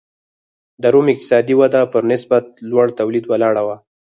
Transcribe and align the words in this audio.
د 0.81 0.83
روم 0.93 1.07
اقتصادي 1.13 1.53
وده 1.57 1.81
پر 1.93 2.03
نسبتا 2.11 2.49
لوړ 2.69 2.87
تولید 2.99 3.25
ولاړه 3.27 3.61
وه 3.67 3.77